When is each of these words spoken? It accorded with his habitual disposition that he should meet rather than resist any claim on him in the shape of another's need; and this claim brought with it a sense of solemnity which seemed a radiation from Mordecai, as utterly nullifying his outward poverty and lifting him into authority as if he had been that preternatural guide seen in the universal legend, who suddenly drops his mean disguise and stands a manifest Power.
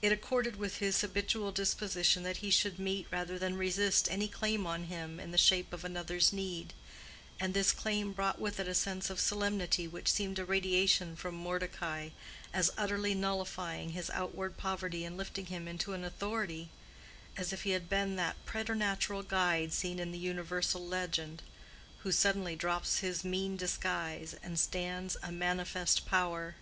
It 0.00 0.12
accorded 0.12 0.54
with 0.54 0.76
his 0.76 1.00
habitual 1.00 1.50
disposition 1.50 2.22
that 2.22 2.36
he 2.36 2.50
should 2.52 2.78
meet 2.78 3.08
rather 3.10 3.36
than 3.36 3.56
resist 3.56 4.08
any 4.08 4.28
claim 4.28 4.64
on 4.64 4.84
him 4.84 5.18
in 5.18 5.32
the 5.32 5.36
shape 5.36 5.72
of 5.72 5.84
another's 5.84 6.32
need; 6.32 6.72
and 7.40 7.52
this 7.52 7.72
claim 7.72 8.12
brought 8.12 8.40
with 8.40 8.60
it 8.60 8.68
a 8.68 8.74
sense 8.76 9.10
of 9.10 9.18
solemnity 9.18 9.88
which 9.88 10.06
seemed 10.06 10.38
a 10.38 10.44
radiation 10.44 11.16
from 11.16 11.34
Mordecai, 11.34 12.10
as 12.54 12.70
utterly 12.78 13.12
nullifying 13.12 13.88
his 13.90 14.08
outward 14.10 14.56
poverty 14.56 15.04
and 15.04 15.16
lifting 15.16 15.46
him 15.46 15.66
into 15.66 15.94
authority 15.94 16.68
as 17.36 17.52
if 17.52 17.64
he 17.64 17.70
had 17.70 17.88
been 17.88 18.14
that 18.14 18.36
preternatural 18.46 19.24
guide 19.24 19.72
seen 19.72 19.98
in 19.98 20.12
the 20.12 20.18
universal 20.18 20.86
legend, 20.86 21.42
who 22.04 22.12
suddenly 22.12 22.54
drops 22.54 22.98
his 23.00 23.24
mean 23.24 23.56
disguise 23.56 24.32
and 24.44 24.60
stands 24.60 25.16
a 25.24 25.32
manifest 25.32 26.06
Power. 26.06 26.54